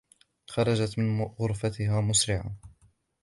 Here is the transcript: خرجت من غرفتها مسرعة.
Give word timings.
خرجت 0.47 0.99
من 0.99 1.23
غرفتها 1.25 2.01
مسرعة. 2.01 2.55